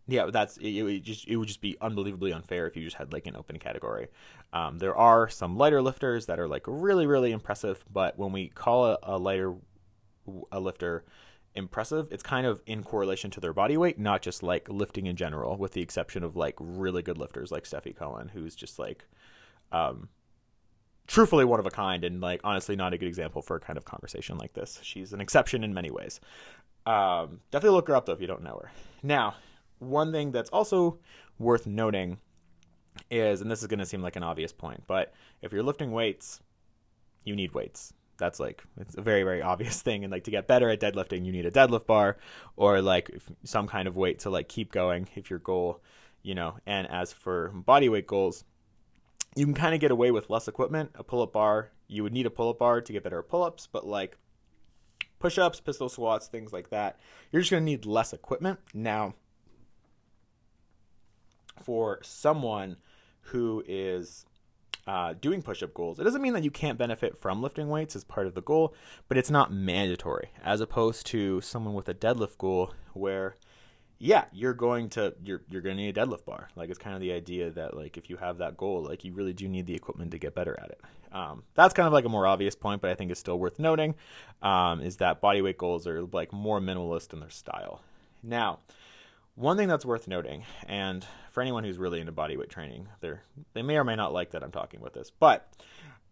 yeah, 0.08 0.28
that's 0.32 0.58
it, 0.58 0.70
it, 0.70 0.84
would 0.84 1.04
just 1.04 1.28
it 1.28 1.36
would 1.36 1.48
just 1.48 1.62
be 1.62 1.78
unbelievably 1.82 2.32
unfair 2.32 2.68
if 2.68 2.76
you 2.76 2.84
just 2.84 2.98
had 2.98 3.14
like 3.14 3.28
an 3.28 3.36
open 3.36 3.60
category. 3.60 4.08
Um, 4.54 4.78
there 4.78 4.96
are 4.96 5.28
some 5.30 5.58
lighter 5.58 5.82
lifters 5.82 6.28
that 6.28 6.40
are 6.40 6.48
like 6.48 6.64
really 6.68 7.08
really 7.08 7.32
impressive, 7.32 7.84
but 7.92 8.18
when 8.18 8.32
we 8.32 8.50
call 8.50 8.86
a, 8.86 9.00
a 9.04 9.18
lighter 9.18 9.56
a 10.52 10.60
lifter 10.60 11.06
impressive, 11.56 12.08
it's 12.12 12.24
kind 12.24 12.46
of 12.46 12.62
in 12.66 12.84
correlation 12.84 13.32
to 13.32 13.40
their 13.40 13.54
body 13.54 13.78
weight, 13.78 13.98
not 13.98 14.22
just 14.22 14.44
like 14.44 14.68
lifting 14.70 15.06
in 15.08 15.16
general, 15.16 15.58
with 15.58 15.72
the 15.72 15.82
exception 15.82 16.24
of 16.24 16.36
like 16.36 16.56
really 16.60 17.02
good 17.02 17.18
lifters 17.18 17.52
like 17.52 17.64
Stefi 17.64 17.96
Cohen, 17.96 18.30
who's 18.30 18.56
just 18.56 18.78
like, 18.78 19.06
um, 19.72 20.10
truthfully 21.08 21.46
one 21.46 21.60
of 21.60 21.66
a 21.66 21.72
kind 21.72 22.04
and 22.04 22.20
like 22.20 22.42
honestly 22.44 22.76
not 22.76 22.94
a 22.94 22.98
good 22.98 23.08
example 23.08 23.42
for 23.42 23.56
a 23.56 23.60
kind 23.60 23.78
of 23.78 23.86
conversation 23.86 24.38
like 24.38 24.54
this. 24.54 24.80
She's 24.84 25.14
an 25.14 25.22
exception 25.22 25.64
in 25.64 25.74
many 25.74 25.92
ways. 25.92 26.20
Um, 26.86 27.40
definitely 27.52 27.76
look 27.76 27.88
her 27.88 27.96
up 27.96 28.06
though 28.06 28.14
if 28.14 28.22
you 28.22 28.28
don't 28.28 28.44
know 28.44 28.60
her. 28.62 28.72
Now, 29.02 29.36
one 29.80 30.12
thing 30.12 30.32
that's 30.32 30.50
also 30.50 31.00
worth 31.40 31.68
noting 31.68 32.18
is, 33.10 33.42
and 33.42 33.52
this 33.52 33.62
is 33.62 33.68
going 33.68 33.80
to 33.80 33.86
seem 33.86 34.02
like 34.02 34.16
an 34.16 34.24
obvious 34.24 34.52
point, 34.52 34.84
but 34.88 35.14
if 35.42 35.52
you're 35.52 35.64
lifting 35.64 35.92
weights, 35.92 36.40
you 37.24 37.36
need 37.36 37.54
weights. 37.54 37.94
That's 38.18 38.40
like 38.40 38.64
it's 38.80 38.96
a 38.96 39.02
very 39.02 39.24
very 39.24 39.42
obvious 39.42 39.82
thing, 39.84 40.04
and 40.04 40.12
like 40.12 40.24
to 40.26 40.32
get 40.32 40.48
better 40.48 40.70
at 40.70 40.80
deadlifting, 40.80 41.26
you 41.26 41.32
need 41.32 41.46
a 41.46 41.52
deadlift 41.52 41.86
bar 41.86 42.18
or 42.56 42.82
like 42.82 43.12
some 43.44 43.68
kind 43.68 43.88
of 43.88 43.98
weight 43.98 44.20
to 44.20 44.30
like 44.30 44.48
keep 44.48 44.72
going 44.72 45.10
if 45.16 45.30
your 45.30 45.40
goal, 45.40 45.82
you 46.24 46.36
know. 46.36 46.56
And 46.66 46.90
as 46.90 47.12
for 47.12 47.50
body 47.50 47.90
weight 47.90 48.08
goals, 48.08 48.46
you 49.36 49.46
can 49.46 49.54
kind 49.54 49.76
of 49.76 49.82
get 49.82 49.92
away 49.92 50.12
with 50.12 50.30
less 50.30 50.48
equipment. 50.48 50.92
A 50.96 51.04
pull 51.04 51.22
up 51.22 51.34
bar, 51.34 51.72
you 51.88 52.04
would 52.04 52.14
need 52.14 52.26
a 52.26 52.30
pull 52.30 52.50
up 52.50 52.60
bar 52.60 52.80
to 52.80 52.94
get 52.94 53.04
better 53.04 53.20
at 53.20 53.28
pull 53.28 53.44
ups, 53.44 53.68
but 53.70 53.86
like 53.86 54.18
push 55.20 55.38
ups, 55.38 55.60
pistol 55.60 55.90
squats, 55.90 56.28
things 56.28 56.54
like 56.54 56.70
that, 56.70 57.00
you're 57.32 57.42
just 57.42 57.52
going 57.52 57.62
to 57.62 57.66
need 57.66 57.86
less 57.86 58.14
equipment. 58.14 58.60
Now, 58.74 59.16
for 61.62 62.00
someone 62.04 62.78
who 63.22 63.64
is 63.68 64.26
uh, 64.88 65.14
doing 65.20 65.42
push 65.42 65.64
up 65.64 65.74
goals, 65.74 66.00
it 66.00 66.04
doesn't 66.04 66.22
mean 66.22 66.34
that 66.34 66.44
you 66.44 66.52
can't 66.52 66.78
benefit 66.78 67.18
from 67.18 67.42
lifting 67.42 67.70
weights 67.70 67.96
as 67.96 68.04
part 68.04 68.28
of 68.28 68.36
the 68.36 68.42
goal, 68.42 68.74
but 69.08 69.18
it's 69.18 69.32
not 69.32 69.52
mandatory, 69.52 70.30
as 70.44 70.62
opposed 70.62 71.06
to 71.08 71.42
someone 71.42 71.74
with 71.74 71.90
a 71.90 71.94
deadlift 71.94 72.38
goal 72.38 72.74
where 72.94 73.36
yeah, 73.98 74.26
you're 74.34 74.54
going 74.54 74.90
to 74.90 75.14
you're 75.24 75.42
you're 75.50 75.62
going 75.62 75.78
to 75.78 75.82
need 75.82 75.98
a 75.98 76.06
deadlift 76.06 76.26
bar. 76.26 76.50
Like 76.56 76.70
it's 76.70 76.78
kind 76.78 76.96
of 76.96 77.02
the 77.02 77.14
idea 77.14 77.50
that 77.52 77.76
like 77.76 77.98
if 77.98 78.10
you 78.10 78.18
have 78.18 78.40
that 78.40 78.58
goal, 78.58 78.84
like 78.84 79.06
you 79.06 79.14
really 79.14 79.34
do 79.34 79.48
need 79.48 79.68
the 79.68 79.76
equipment 79.76 80.12
to 80.12 80.18
get 80.18 80.36
better 80.36 80.58
at 80.62 80.70
it. 80.72 80.82
Um, 81.12 81.44
that's 81.54 81.74
kind 81.74 81.88
of 81.88 81.94
like 81.94 82.04
a 82.04 82.10
more 82.10 82.28
obvious 82.28 82.56
point, 82.56 82.82
but 82.82 82.92
I 82.92 82.96
think 82.96 83.10
it's 83.10 83.20
still 83.20 83.40
worth 83.40 83.58
noting. 83.58 83.96
Um, 84.42 84.82
is 84.82 84.98
that 84.98 85.22
bodyweight 85.22 85.58
goals 85.58 85.88
are 85.88 86.04
like 86.04 86.34
more 86.34 86.60
minimalist 86.60 87.14
in 87.14 87.22
their 87.22 87.30
style. 87.30 87.82
Now, 88.22 88.60
one 89.36 89.58
thing 89.58 89.68
that's 89.68 89.86
worth 89.86 90.08
noting, 90.08 90.44
and 90.68 91.06
for 91.32 91.42
anyone 91.42 91.64
who's 91.64 91.78
really 91.78 92.00
into 92.00 92.14
bodyweight 92.14 92.50
training, 92.50 92.88
they 93.02 93.14
they 93.54 93.62
may 93.62 93.78
or 93.78 93.84
may 93.84 93.96
not 93.96 94.14
like 94.14 94.32
that 94.32 94.44
I'm 94.44 94.52
talking 94.52 94.80
about 94.80 94.94
this, 94.94 95.12
but 95.12 95.48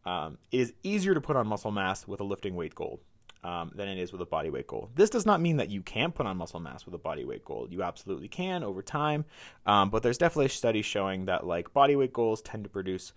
um, 0.06 0.38
it 0.52 0.60
is 0.60 0.74
easier 0.84 1.14
to 1.14 1.22
put 1.22 1.36
on 1.36 1.48
muscle 1.48 1.72
mass 1.72 2.08
with 2.08 2.20
a 2.20 2.26
lifting 2.26 2.56
weight 2.56 2.76
goal 2.76 3.00
um, 3.44 3.72
than 3.74 3.88
it 3.88 3.98
is 3.98 4.12
with 4.12 4.22
a 4.22 4.26
body 4.26 4.50
weight 4.50 4.68
goal. 4.68 4.90
This 4.96 5.10
does 5.10 5.26
not 5.26 5.40
mean 5.40 5.58
that 5.58 5.70
you 5.70 5.82
can't 5.82 6.14
put 6.14 6.26
on 6.26 6.38
muscle 6.38 6.60
mass 6.60 6.86
with 6.86 6.94
a 6.94 6.98
body 7.00 7.24
weight 7.24 7.46
goal. 7.46 7.68
You 7.70 7.84
absolutely 7.84 8.28
can 8.28 8.64
over 8.64 8.82
time, 8.82 9.26
um, 9.66 9.90
but 9.90 10.04
there's 10.04 10.18
definitely 10.18 10.50
studies 10.50 10.86
showing 10.86 11.26
that 11.26 11.46
like 11.48 11.74
body 11.74 11.96
weight 11.96 12.14
goals 12.14 12.42
tend 12.42 12.66
to 12.66 12.70
produce 12.70 13.14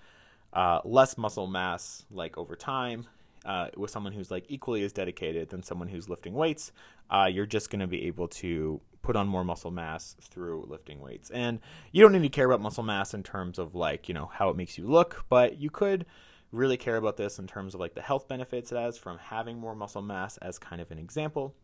uh, 0.53 0.81
less 0.85 1.19
muscle 1.19 1.49
mass 1.49 2.05
like 2.11 2.39
over 2.39 2.55
time. 2.57 3.07
Uh, 3.45 3.69
with 3.77 3.93
someone 3.93 4.13
who's 4.13 4.29
like 4.29 4.45
equally 4.49 4.83
as 4.83 4.93
dedicated 4.93 5.51
than 5.51 5.63
someone 5.63 5.87
who's 5.87 6.09
lifting 6.09 6.35
weights, 6.35 6.73
uh, 7.11 7.29
you're 7.31 7.47
just 7.47 7.71
going 7.71 7.79
to 7.79 7.87
be 7.87 8.07
able 8.09 8.27
to 8.27 8.81
put 9.07 9.15
on 9.15 9.29
more 9.29 9.45
muscle 9.45 9.71
mass 9.71 10.17
through 10.21 10.67
lifting 10.69 11.01
weights. 11.01 11.31
And 11.31 11.61
you 11.93 12.03
don't 12.03 12.11
need 12.11 12.23
to 12.23 12.29
care 12.29 12.47
about 12.47 12.61
muscle 12.61 12.83
mass 12.83 13.15
in 13.15 13.23
terms 13.23 13.57
of 13.57 13.77
like, 13.77 14.09
you 14.09 14.15
know, 14.15 14.27
how 14.27 14.51
it 14.51 14.57
makes 14.57 14.77
you 14.77 14.89
look, 14.89 15.25
but 15.29 15.61
you 15.61 15.71
could 15.71 16.07
really 16.51 16.77
care 16.77 16.97
about 16.97 17.17
this 17.17 17.39
in 17.39 17.47
terms 17.47 17.73
of 17.73 17.81
like 17.81 17.95
the 17.95 18.03
health 18.03 18.27
benefits 18.27 18.73
it 18.73 18.77
has 18.77 18.99
from 18.99 19.19
having 19.19 19.59
more 19.59 19.77
muscle 19.77 20.03
mass 20.03 20.39
as 20.39 20.59
kind 20.59 20.83
of 20.83 20.91
an 20.91 20.99
example. 20.99 21.55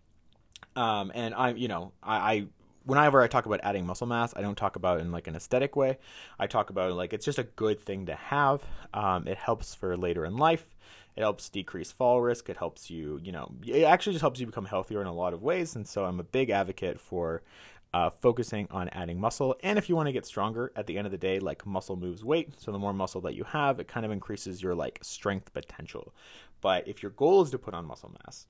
Um, 0.76 1.10
and 1.16 1.34
I, 1.34 1.50
you 1.50 1.66
know, 1.66 1.90
I, 2.00 2.16
I 2.16 2.46
whenever 2.84 3.20
I 3.20 3.26
talk 3.26 3.46
about 3.46 3.58
adding 3.64 3.86
muscle 3.86 4.06
mass, 4.06 4.32
I 4.36 4.40
don't 4.40 4.56
talk 4.56 4.76
about 4.76 5.00
in 5.00 5.10
like 5.10 5.26
an 5.26 5.34
aesthetic 5.34 5.74
way. 5.74 5.98
I 6.38 6.46
talk 6.46 6.70
about 6.70 6.92
like 6.92 7.12
it's 7.12 7.24
just 7.24 7.40
a 7.40 7.44
good 7.44 7.80
thing 7.80 8.06
to 8.06 8.14
have. 8.14 8.62
Um, 8.94 9.26
it 9.26 9.36
helps 9.36 9.74
for 9.74 9.96
later 9.96 10.24
in 10.24 10.36
life. 10.36 10.76
It 11.16 11.20
helps 11.20 11.48
decrease 11.48 11.92
fall 11.92 12.20
risk. 12.20 12.48
It 12.48 12.56
helps 12.56 12.90
you, 12.90 13.20
you 13.22 13.32
know, 13.32 13.52
it 13.66 13.84
actually 13.84 14.14
just 14.14 14.22
helps 14.22 14.40
you 14.40 14.46
become 14.46 14.64
healthier 14.64 15.00
in 15.00 15.06
a 15.06 15.12
lot 15.12 15.34
of 15.34 15.42
ways. 15.42 15.76
And 15.76 15.86
so 15.86 16.04
I'm 16.04 16.20
a 16.20 16.24
big 16.24 16.50
advocate 16.50 16.98
for 16.98 17.42
uh, 17.94 18.08
focusing 18.08 18.66
on 18.70 18.88
adding 18.90 19.20
muscle. 19.20 19.56
And 19.62 19.78
if 19.78 19.88
you 19.88 19.96
want 19.96 20.06
to 20.06 20.12
get 20.12 20.24
stronger, 20.24 20.72
at 20.74 20.86
the 20.86 20.96
end 20.96 21.06
of 21.06 21.10
the 21.10 21.18
day, 21.18 21.38
like 21.38 21.66
muscle 21.66 21.96
moves 21.96 22.24
weight. 22.24 22.54
So 22.58 22.72
the 22.72 22.78
more 22.78 22.94
muscle 22.94 23.20
that 23.22 23.34
you 23.34 23.44
have, 23.44 23.78
it 23.80 23.88
kind 23.88 24.06
of 24.06 24.12
increases 24.12 24.62
your 24.62 24.74
like 24.74 24.98
strength 25.02 25.52
potential. 25.52 26.14
But 26.60 26.88
if 26.88 27.02
your 27.02 27.12
goal 27.12 27.42
is 27.42 27.50
to 27.50 27.58
put 27.58 27.74
on 27.74 27.84
muscle 27.84 28.14
mass, 28.24 28.46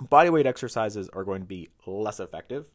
body 0.00 0.30
weight 0.30 0.46
exercises 0.46 1.08
are 1.10 1.24
going 1.24 1.42
to 1.42 1.46
be 1.46 1.68
less 1.86 2.18
effective 2.18 2.66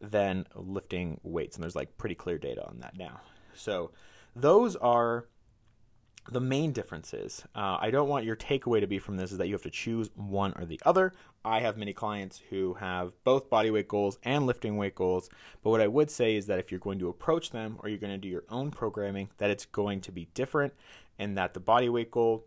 than 0.00 0.46
lifting 0.54 1.20
weights. 1.22 1.56
And 1.56 1.62
there's 1.62 1.76
like 1.76 1.96
pretty 1.96 2.14
clear 2.14 2.38
data 2.38 2.66
on 2.66 2.80
that 2.80 2.98
now. 2.98 3.20
So 3.54 3.92
those 4.36 4.76
are 4.76 5.26
the 6.30 6.40
main 6.40 6.72
difference 6.72 7.14
is 7.14 7.44
uh, 7.54 7.78
I 7.80 7.90
don't 7.90 8.08
want 8.08 8.24
your 8.24 8.36
takeaway 8.36 8.80
to 8.80 8.86
be 8.86 8.98
from 8.98 9.16
this 9.16 9.32
is 9.32 9.38
that 9.38 9.46
you 9.46 9.54
have 9.54 9.62
to 9.62 9.70
choose 9.70 10.10
one 10.14 10.52
or 10.56 10.64
the 10.64 10.80
other. 10.84 11.12
I 11.44 11.60
have 11.60 11.76
many 11.76 11.92
clients 11.92 12.40
who 12.50 12.74
have 12.74 13.12
both 13.24 13.48
body 13.48 13.70
weight 13.70 13.88
goals 13.88 14.18
and 14.22 14.46
lifting 14.46 14.76
weight 14.76 14.94
goals. 14.94 15.30
But 15.62 15.70
what 15.70 15.80
I 15.80 15.86
would 15.86 16.10
say 16.10 16.36
is 16.36 16.46
that 16.46 16.58
if 16.58 16.70
you're 16.70 16.80
going 16.80 16.98
to 16.98 17.08
approach 17.08 17.50
them 17.50 17.78
or 17.82 17.88
you're 17.88 17.98
going 17.98 18.12
to 18.12 18.18
do 18.18 18.28
your 18.28 18.44
own 18.50 18.70
programming, 18.70 19.30
that 19.38 19.50
it's 19.50 19.64
going 19.64 20.02
to 20.02 20.12
be 20.12 20.28
different 20.34 20.74
and 21.18 21.36
that 21.38 21.54
the 21.54 21.60
body 21.60 21.88
weight 21.88 22.10
goal 22.10 22.46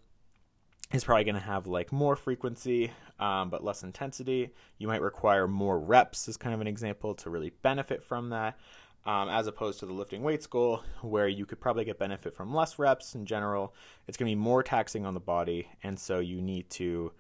is 0.92 1.04
probably 1.04 1.24
going 1.24 1.36
to 1.36 1.42
have 1.42 1.66
like 1.66 1.92
more 1.92 2.16
frequency 2.16 2.92
um, 3.20 3.50
but 3.50 3.64
less 3.64 3.84
intensity. 3.84 4.52
You 4.78 4.88
might 4.88 5.02
require 5.02 5.48
more 5.48 5.80
reps, 5.80 6.28
as 6.28 6.38
kind 6.38 6.54
of 6.54 6.62
an 6.62 6.68
example, 6.68 7.16
to 7.16 7.30
really 7.30 7.52
benefit 7.62 8.04
from 8.04 8.30
that 8.30 8.58
um, 9.06 9.30
as 9.30 9.48
opposed 9.48 9.80
to 9.80 9.86
the 9.86 9.94
lifting 9.94 10.24
weights 10.24 10.48
goal, 10.48 10.82
where 11.02 11.28
you 11.28 11.46
could 11.46 11.60
probably 11.60 11.86
get 11.86 12.00
benefit 12.00 12.36
from 12.36 12.54
less 12.54 12.80
reps 12.80 13.16
in 13.16 13.26
general. 13.26 13.74
It's 14.08 14.18
going 14.18 14.30
to 14.30 14.36
be 14.36 14.42
more 14.42 14.64
taxing 14.64 15.06
on 15.06 15.14
the 15.14 15.20
body, 15.20 15.68
and 15.84 16.00
so 16.00 16.20
you 16.20 16.42
need 16.42 16.70
to 16.72 17.12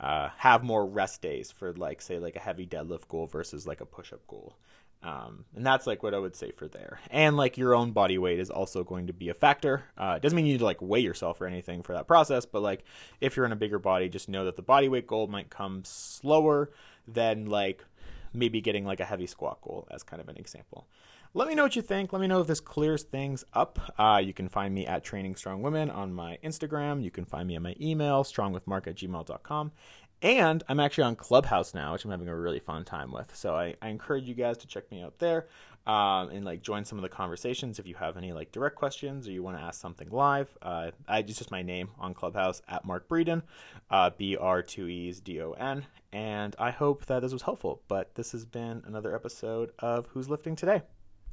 uh, 0.00 0.28
have 0.36 0.62
more 0.62 0.86
rest 0.86 1.22
days 1.22 1.50
for, 1.50 1.72
like, 1.74 2.00
say, 2.00 2.18
like 2.18 2.36
a 2.36 2.40
heavy 2.40 2.66
deadlift 2.66 3.08
goal 3.08 3.26
versus 3.26 3.66
like 3.66 3.80
a 3.80 3.86
push 3.86 4.12
up 4.12 4.26
goal. 4.26 4.56
Um, 5.02 5.44
and 5.54 5.64
that's 5.64 5.86
like 5.86 6.02
what 6.02 6.14
I 6.14 6.18
would 6.18 6.34
say 6.34 6.50
for 6.50 6.66
there. 6.66 6.98
And 7.10 7.36
like 7.36 7.58
your 7.58 7.74
own 7.74 7.92
body 7.92 8.18
weight 8.18 8.40
is 8.40 8.50
also 8.50 8.82
going 8.82 9.06
to 9.06 9.12
be 9.12 9.28
a 9.28 9.34
factor. 9.34 9.84
Uh, 9.96 10.14
it 10.16 10.22
doesn't 10.22 10.34
mean 10.34 10.46
you 10.46 10.54
need 10.54 10.58
to 10.60 10.64
like 10.64 10.82
weigh 10.82 11.00
yourself 11.00 11.40
or 11.40 11.46
anything 11.46 11.82
for 11.82 11.92
that 11.92 12.08
process, 12.08 12.44
but 12.44 12.62
like 12.62 12.82
if 13.20 13.36
you're 13.36 13.46
in 13.46 13.52
a 13.52 13.56
bigger 13.56 13.78
body, 13.78 14.08
just 14.08 14.28
know 14.28 14.46
that 14.46 14.56
the 14.56 14.62
body 14.62 14.88
weight 14.88 15.06
goal 15.06 15.28
might 15.28 15.48
come 15.50 15.82
slower 15.84 16.70
than 17.06 17.46
like 17.46 17.84
maybe 18.32 18.60
getting 18.60 18.84
like 18.84 18.98
a 18.98 19.04
heavy 19.04 19.26
squat 19.26 19.60
goal 19.62 19.86
as 19.92 20.02
kind 20.02 20.20
of 20.20 20.28
an 20.28 20.38
example. 20.38 20.88
Let 21.36 21.48
me 21.48 21.54
know 21.54 21.64
what 21.64 21.76
you 21.76 21.82
think. 21.82 22.14
Let 22.14 22.22
me 22.22 22.28
know 22.28 22.40
if 22.40 22.46
this 22.46 22.60
clears 22.60 23.02
things 23.02 23.44
up. 23.52 23.92
Uh, 23.98 24.22
you 24.24 24.32
can 24.32 24.48
find 24.48 24.74
me 24.74 24.86
at 24.86 25.04
Training 25.04 25.36
Strong 25.36 25.60
Women 25.60 25.90
on 25.90 26.14
my 26.14 26.38
Instagram. 26.42 27.04
You 27.04 27.10
can 27.10 27.26
find 27.26 27.46
me 27.46 27.56
on 27.56 27.62
my 27.62 27.74
email, 27.78 28.24
strongwithmark 28.24 28.86
at 28.86 28.94
gmail.com. 28.96 29.72
And 30.22 30.64
I'm 30.66 30.80
actually 30.80 31.04
on 31.04 31.14
Clubhouse 31.14 31.74
now, 31.74 31.92
which 31.92 32.06
I'm 32.06 32.10
having 32.10 32.28
a 32.28 32.34
really 32.34 32.58
fun 32.58 32.86
time 32.86 33.12
with. 33.12 33.36
So 33.36 33.54
I, 33.54 33.74
I 33.82 33.90
encourage 33.90 34.24
you 34.24 34.32
guys 34.32 34.56
to 34.56 34.66
check 34.66 34.90
me 34.90 35.02
out 35.02 35.18
there 35.18 35.46
um, 35.86 36.30
and 36.30 36.42
like 36.42 36.62
join 36.62 36.86
some 36.86 36.96
of 36.96 37.02
the 37.02 37.10
conversations 37.10 37.78
if 37.78 37.86
you 37.86 37.96
have 37.96 38.16
any 38.16 38.32
like 38.32 38.50
direct 38.50 38.76
questions 38.76 39.28
or 39.28 39.32
you 39.32 39.42
want 39.42 39.58
to 39.58 39.62
ask 39.62 39.78
something 39.78 40.08
live. 40.08 40.48
Uh, 40.62 40.92
I 41.06 41.18
it's 41.18 41.36
just 41.36 41.50
my 41.50 41.60
name 41.60 41.90
on 41.98 42.14
Clubhouse 42.14 42.62
at 42.66 42.86
Mark 42.86 43.10
Breedon, 43.10 43.42
uh, 43.90 44.08
B 44.16 44.38
R 44.38 44.62
two 44.62 44.88
E's 44.88 45.20
D 45.20 45.42
O 45.42 45.52
N. 45.52 45.84
And 46.14 46.56
I 46.58 46.70
hope 46.70 47.04
that 47.04 47.20
this 47.20 47.34
was 47.34 47.42
helpful. 47.42 47.82
But 47.88 48.14
this 48.14 48.32
has 48.32 48.46
been 48.46 48.84
another 48.86 49.14
episode 49.14 49.72
of 49.80 50.06
Who's 50.06 50.30
Lifting 50.30 50.56
Today. 50.56 50.80